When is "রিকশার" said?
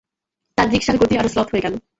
0.71-0.97